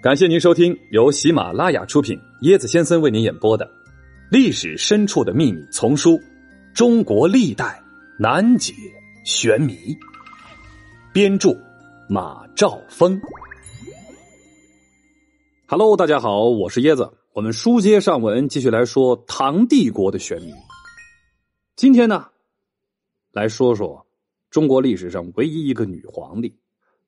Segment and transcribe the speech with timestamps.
[0.00, 3.66] 感谢您收听由喜马拉雅出品、椰子先生为您演播的
[4.30, 6.12] 《历史深处的秘密》丛书
[6.72, 7.82] 《中国历代
[8.16, 8.72] 难解
[9.24, 9.72] 玄谜》，
[11.12, 11.50] 编著
[12.08, 13.20] 马兆峰。
[15.66, 17.12] Hello，大家好，我是椰子。
[17.32, 20.52] 我们书接上文，继续来说唐帝国的玄谜。
[21.74, 22.28] 今天呢，
[23.32, 24.06] 来说说
[24.48, 26.56] 中国历史上唯一一个女皇帝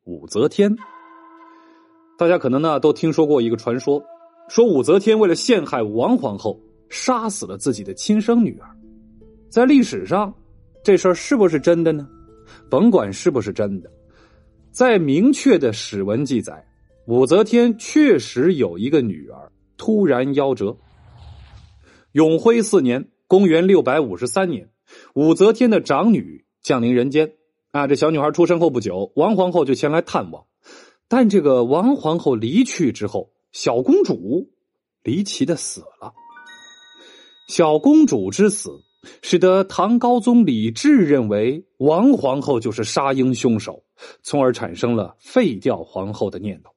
[0.02, 0.77] 武则天。
[2.21, 4.05] 大家可能呢都听说过一个传说，
[4.51, 8.69] 说武则天为了陷害王皇后，杀死了自己的亲生女儿。
[9.48, 10.30] 在历史上，
[10.84, 12.06] 这事儿是不是真的呢？
[12.69, 13.91] 甭管是不是真的，
[14.70, 16.62] 在明确的史文记载，
[17.06, 20.77] 武则天确实有一个女儿突然夭折。
[22.12, 24.69] 永徽四年（公元六百五十三年），
[25.16, 27.33] 武则天的长女降临人间。
[27.70, 30.45] 啊，这小女孩出生后不久，王皇后就前来探望。
[31.12, 34.48] 但这个王皇后离去之后，小公主
[35.03, 36.14] 离奇的死了。
[37.48, 38.70] 小公主之死，
[39.20, 43.83] 使得唐高宗李治认为王皇后就是杀婴凶手，
[44.22, 46.70] 从而产生了废掉皇后的念头。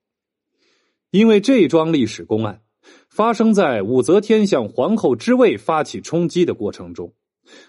[1.11, 2.63] 因为这桩历史公案
[3.09, 7.13] 发生在武则天向皇后之位发起冲击的过程中，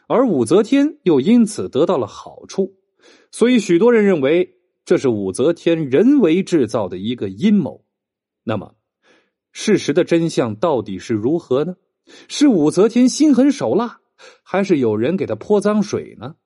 [0.08, 2.72] 而武则天又因此得到了好处，
[3.30, 4.53] 所以许多人认为。
[4.84, 7.86] 这是武则天人为制造的一个阴谋，
[8.42, 8.74] 那么
[9.50, 11.76] 事实的真相到底是如何呢？
[12.28, 14.00] 是武则天心狠手辣，
[14.42, 16.36] 还是有人给她泼脏水呢？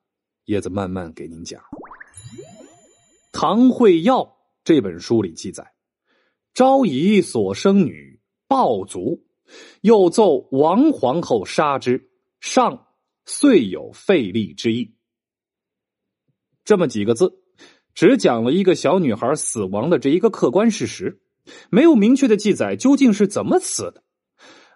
[0.45, 1.61] 叶子慢慢给您讲。
[3.33, 4.23] 《唐会要》
[4.63, 5.73] 这本书里记载，
[6.53, 9.25] 昭仪所生女暴卒，
[9.81, 12.09] 又奏王皇后杀之，
[12.39, 12.87] 上
[13.25, 14.95] 遂有废立之意。
[16.63, 17.43] 这么几个字。
[17.95, 21.19] 只讲了一个小女孩死亡的这一个客观事实，
[21.69, 24.03] 没有明确的记载究竟是怎么死的。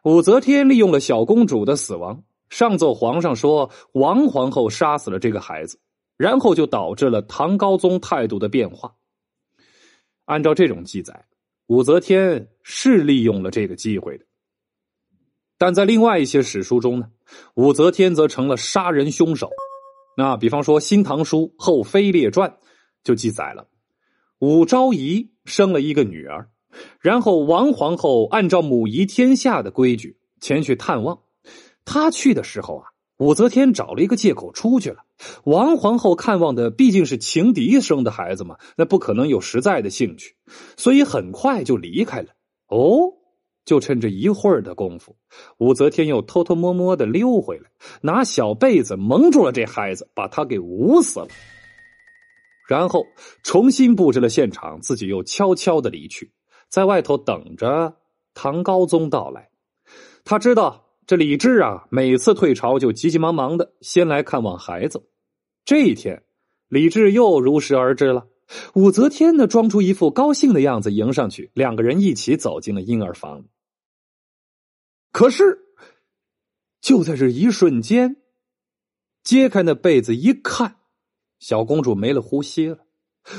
[0.03, 5.79] 武则天利用了小公主的死亡，上奏皇上说王皇后杀死了这个孩子，
[6.17, 8.93] 然后就导致了唐高宗态度的变化。
[10.25, 11.25] 按照这种记载，
[11.67, 14.25] 武则天是利用了这个机会的，
[15.57, 17.07] 但在另外一些史书中呢，
[17.53, 19.49] 武则天则成了杀人凶手。
[20.17, 22.49] 那比方说《新唐书·后妃列传》。
[23.03, 23.67] 就记载了，
[24.39, 26.49] 武昭仪生了一个女儿，
[26.99, 31.19] 然后王皇后按照母仪天下的规矩前去探望。
[31.85, 32.85] 她去的时候啊，
[33.17, 35.03] 武则天找了一个借口出去了。
[35.43, 40.35] 王皇后看望的毕竟是情敌生的孩子嘛，那不可能有实在的兴趣，
[40.77, 42.29] 所以很快就离开了。
[42.67, 43.13] 哦，
[43.65, 45.15] 就趁着一会儿的功夫，
[45.57, 47.69] 武则天又偷偷摸摸的溜回来，
[48.01, 51.27] 拿小被子蒙住了这孩子，把他给捂死了。
[52.67, 53.05] 然后
[53.43, 56.31] 重新布置了现场，自己又悄悄的离去，
[56.69, 57.97] 在外头等着
[58.33, 59.49] 唐高宗到来。
[60.23, 65.03] 他知道这李治啊，每次退朝就急急忙忙的先来看望孩子。
[65.65, 66.23] 这一天，
[66.67, 68.27] 李治又如实而至了。
[68.75, 73.45] 武则天呢，装出一副高兴的样子迎上去，两个人一起走进了婴儿房。
[75.11, 75.59] 可是，
[76.81, 78.17] 就在这一瞬间，
[79.23, 80.77] 揭开那被子一看。
[81.43, 82.77] 小公主没了呼吸了，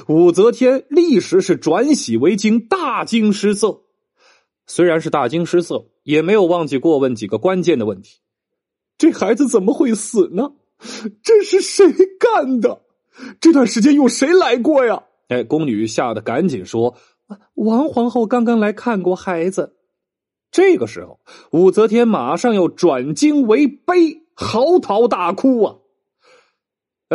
[0.08, 3.80] 武则天立时是转喜为惊，大惊失色。
[4.66, 8.18] 虽然是大惊失色，也没有忘记过问几个关键的问题：
[8.98, 10.52] 这孩子怎么会死呢？
[11.22, 11.86] 这是谁
[12.20, 12.82] 干的？
[13.40, 15.04] 这段时间有谁来过呀？
[15.28, 16.96] 哎，宫女吓得赶紧说
[17.56, 19.76] ：“王皇后刚刚来看过孩子。”
[20.52, 21.20] 这个时候，
[21.52, 25.76] 武则天马上又转惊为悲，嚎啕大哭啊！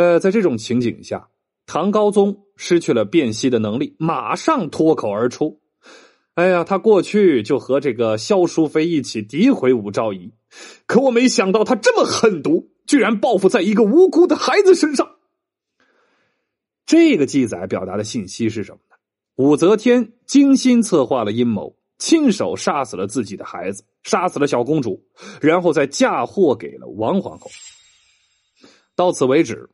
[0.00, 1.28] 呃，在这种情景下，
[1.66, 5.60] 唐高宗失去了辨析的能力，马上脱口而出
[6.32, 10.32] ：“哎呀，他过去就和这个萧淑妃一起诋毁武昭仪，
[10.86, 15.16] 可我没想到他这么狠毒，居然报复在一个无辜的孩子身上。”
[16.86, 18.96] 这个记载表达的信息是什么呢？
[19.36, 25.04] 武则天精心策划了阴谋，亲手杀死了自己的孩子，杀死了小公主，
[25.42, 27.50] 然后再嫁祸给了王皇后。
[28.96, 29.68] 到此为止。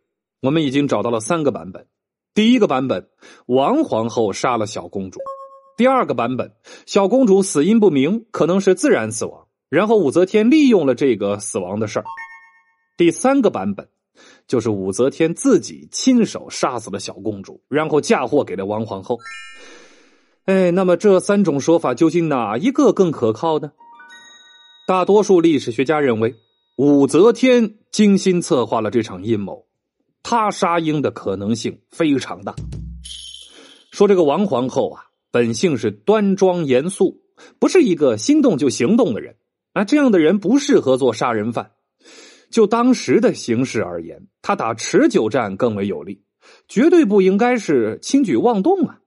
[0.46, 1.88] 我们已经找到了三个版本。
[2.32, 3.08] 第一个版本，
[3.46, 5.18] 王皇后杀了小公主；
[5.76, 6.52] 第二个版本，
[6.86, 12.04] 小公主死因不明，可能是自然死亡，然后武则天利用了这个死亡的事儿；
[12.96, 13.88] 第三个版本，
[14.46, 19.18] 就是武则天自己亲手杀死了小公主，然后嫁祸给了王皇后。
[20.44, 23.72] 哎，那么这三种说法究竟哪一个更可靠呢？
[24.86, 26.36] 大多数历史学家认为，
[26.76, 29.66] 武则天精心策划了这场阴谋。
[30.28, 32.52] 他杀婴的可能性非常大。
[33.92, 37.22] 说这个王皇后啊，本性是端庄严肃，
[37.60, 39.36] 不是一个心动就行动的人
[39.72, 39.84] 啊。
[39.84, 41.70] 这样的人不适合做杀人犯。
[42.50, 46.24] 就当时的形势而言，他打持久战更为有利，
[46.66, 48.98] 绝对不应该是轻举妄动啊。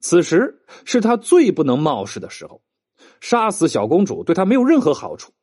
[0.00, 2.62] 此时是他最不能冒失的时候，
[3.20, 5.34] 杀死小公主对他没有任何好处。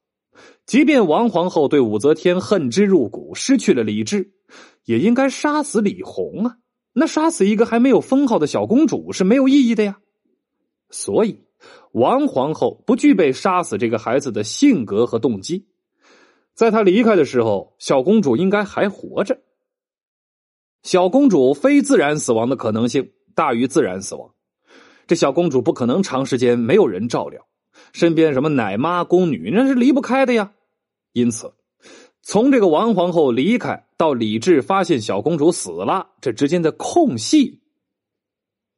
[0.65, 4.33] 即便王皇后对武则天恨之入骨，失去了理智，
[4.85, 6.57] 也应该杀死李红啊。
[6.93, 9.99] 那杀死一个还没有封号的小公主是没有意义的呀。
[10.89, 11.43] 所以，
[11.91, 15.67] 王皇后不具备杀死这个孩子的性格和动机。
[16.53, 19.41] 在他离开的时候，小公主应该还活着。
[20.83, 24.35] 小公主非自然死亡的可能性大于自然死亡。
[25.07, 27.47] 这小公主不可能长时间没有人照料，
[27.91, 30.53] 身边什么奶妈、宫女那是离不开的呀。
[31.11, 31.53] 因此，
[32.25, 37.61] 从这个王皇后离开到李治发现小公主死了，这之间的空隙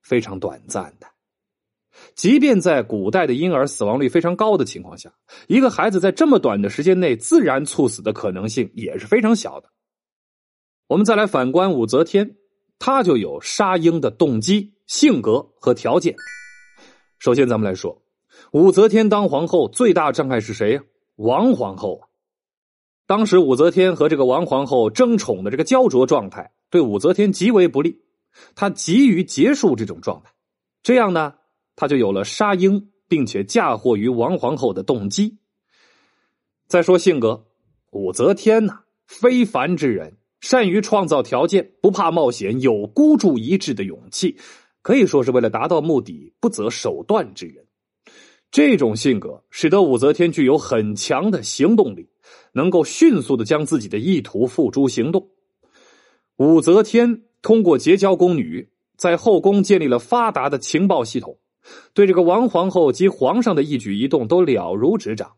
[0.01, 1.06] 非常短暂的。
[2.15, 5.13] 即便在古代的婴儿死亡率非常高的情况下，
[5.47, 9.69] 一个孩子在这么短的时间内自然猝死的可能性也是非常小的。
[10.88, 12.36] 我们再来反观武则天，
[12.80, 16.15] 她就有杀婴的动机、性格和条件。
[17.19, 18.01] 首先，咱们来说
[18.51, 20.83] 武则天当皇后最大障碍是谁呀？
[21.18, 22.05] 王皇后！
[23.07, 28.02] 当时武则天和这个王皇后争宠的这个焦灼状态，对武则天极为不利。
[28.56, 30.31] 她急于结束这种状态，
[30.84, 31.36] 这样呢？
[31.78, 35.40] 他就有了杀婴并且嫁祸于王皇后的动机。
[36.68, 37.48] 再说性格，
[37.92, 44.38] 武则天呐，非凡之人，善于创造条件，不怕冒险，有孤注一掷的勇气，
[44.81, 47.64] 可以说是为了达到目的不择手段之人。
[48.51, 52.09] 这种性格使得武则天具有很强的行动力，
[52.53, 55.30] 能够迅速的将自己的意图付诸行动。
[56.38, 61.38] 武则天通过结交宫女，在后宫建立了发达的情报系统。
[61.94, 65.33] 对这个王皇后及皇上的一举一动都了如指掌，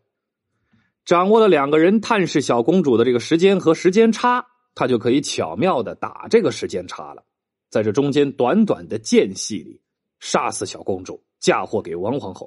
[1.06, 7.24] 掌握了两个人探视小公主的这个时间和时间差，她就可以巧妙的打这个时间差了，
[7.70, 9.80] 在这中间短短的间隙里
[10.20, 12.46] 杀死小公主，嫁祸给王皇后。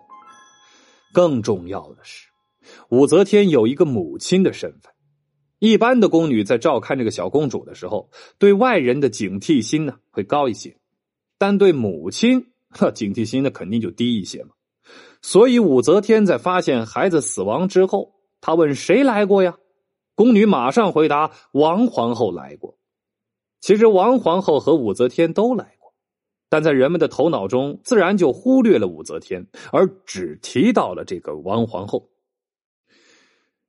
[1.14, 2.30] 更重要的是，
[2.90, 4.94] 武则天有一个母亲的身份，
[5.60, 10.78] 一般的宫女在照看这个小公主的时候，对外人的警惕心呢会高一些，
[11.38, 12.48] 但对母亲。
[12.74, 14.52] 呵，警惕心那肯定就低一些嘛。
[15.22, 19.58] 所以武则天在发现孩子死亡之后，她问谁来过呀？
[20.16, 22.78] 宫女马上回答：王皇后来过。
[23.60, 25.81] 其实王皇后和武则天都来过，
[26.52, 32.10] 但在人们的头脑中，自然就忽略了武则天，而只提到了这个王皇后。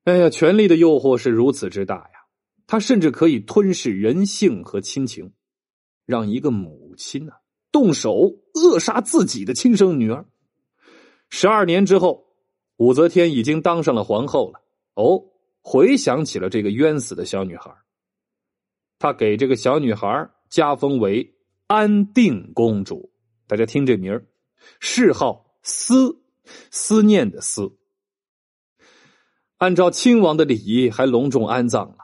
[0.03, 2.27] 哎呀，权力的诱惑是如此之大呀！
[2.67, 5.33] 他甚至可以吞噬人性和亲情，
[6.07, 7.35] 让一个母亲呢？
[7.71, 10.27] 动手扼杀自己的亲生女儿。
[11.31, 12.27] 十二年之后，
[12.79, 14.61] 武则天已经当上了皇后了。
[14.95, 15.23] 哦，
[15.61, 17.73] 回想起了这个冤死的小女孩，
[18.99, 21.33] 他给这个小女孩加封为
[21.67, 23.13] 安定公主。
[23.47, 24.27] 大家听这名儿，
[24.81, 26.23] 谥号思，
[26.71, 27.77] 思念的思。
[29.59, 31.97] 按照亲王的礼仪，还隆重安葬了。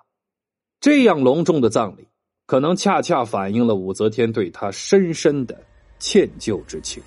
[0.80, 2.08] 这样隆重的葬礼。
[2.46, 5.62] 可能恰恰反映了武则天对他深深的
[5.98, 7.02] 歉疚之情。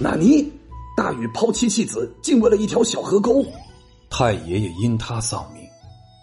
[0.00, 0.50] 纳尼？
[0.96, 3.46] 大禹抛妻弃子，竟为了一条小河沟？
[4.10, 5.62] 太爷爷因他丧命，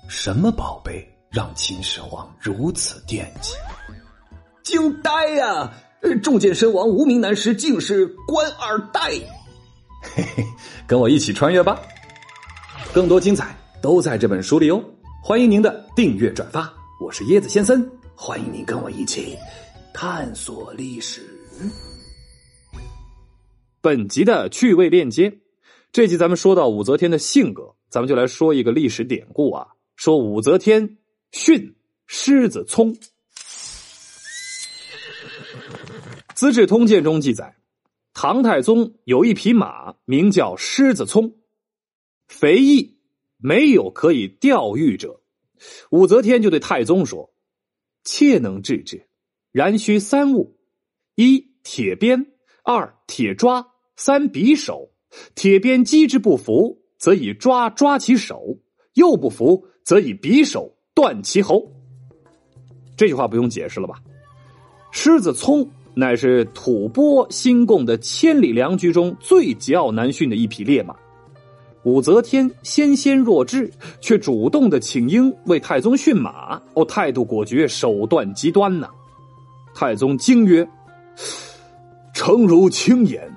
[0.09, 1.07] 什么宝贝
[1.37, 3.53] 让秦始皇如此惦记？
[4.63, 5.71] 惊呆呀！
[6.23, 9.11] 重见身亡无名男尸，竟是官二代。
[10.01, 10.43] 嘿嘿，
[10.87, 11.79] 跟我一起穿越吧！
[12.91, 14.83] 更多精彩都在这本书里哦。
[15.23, 19.37] 欢迎您的订阅转发，我是椰子先生，欢迎您跟我一起
[19.93, 21.21] 探索历史。
[23.79, 25.37] 本集的趣味链接，
[25.91, 30.96] 这集咱们说到武则天的性格，咱们就来说一个历史典故啊，说武则天
[31.31, 32.95] 训狮子聪。
[36.33, 37.57] 《资治通鉴》中记载，
[38.13, 41.35] 唐太宗有一匹马，名叫狮子聪，
[42.27, 42.95] 肥义。
[43.39, 45.21] 没有可以钓鱼者，
[45.91, 47.31] 武则天就对太宗说
[48.03, 49.07] ：“切能治之，
[49.51, 50.57] 然需三物：
[51.13, 52.31] 一铁鞭，
[52.63, 54.91] 二铁抓，三匕首。
[55.35, 58.59] 铁鞭击之不服，则以抓抓其手；
[58.93, 61.63] 又不服，则以匕首断其喉。”
[62.97, 64.01] 这句话不用解释了吧？
[64.89, 70.95] 狮子聪乃是吐蕃新贡的千里良驹中最桀骜难驯的一匹烈马。
[71.83, 78.89] 武则天纤纤弱智，却主动的请缨为太宗驯马，哦，态度果决，手段极端呐。
[79.75, 80.67] 太宗惊曰
[82.13, 83.31] ：“诚如卿言，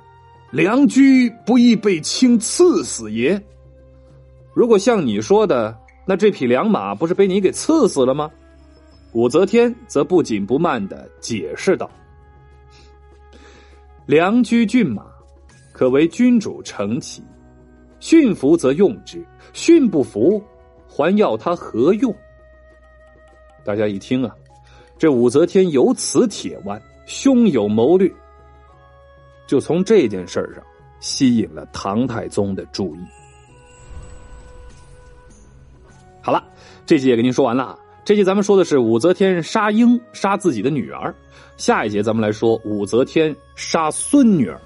[0.50, 3.40] 良驹不易被卿赐死也。
[4.54, 8.30] 如果像你说的，那这匹良马不是被你给刺死了吗？”
[9.12, 11.90] 武则天则不紧不慢的解释道
[14.07, 15.04] ：“良驹骏马，
[15.73, 17.21] 可为君主乘骑；
[17.99, 19.21] 驯服则用之，
[19.52, 20.40] 驯不服，
[20.88, 22.14] 还要他何用？”
[23.66, 24.33] 大家一听啊，
[24.97, 28.09] 这武则天有此铁腕，胸有谋略，
[29.47, 30.64] 就从这件事上
[31.00, 32.99] 吸引了唐太宗的注意。
[36.22, 36.44] 好了，
[36.84, 37.78] 这集也跟您说完了。
[38.04, 41.14] 这集咱们说的是武则天杀婴，杀自己的女儿。
[41.56, 44.60] 下一节咱们来说武则天杀孙女儿。